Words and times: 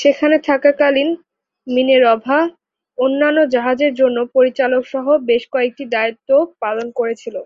সেখানে 0.00 0.36
থাকাকালীন, 0.48 1.08
"মিনেরভা" 1.66 2.38
অন্যান্য 2.98 3.38
জাহাজের 3.54 3.92
জন্য 3.94 4.18
পরিচারকসহ 4.34 5.06
বেশ 5.28 5.42
কয়েকটি 5.52 5.84
দায়িত্ব 5.94 6.30
পালন 6.62 6.86
করেছিল। 6.98 7.36